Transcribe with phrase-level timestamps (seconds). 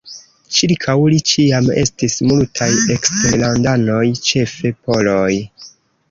[0.59, 5.29] Ĉirkaŭ li ĉiam estis multaj eksterlandanoj, ĉefe poloj.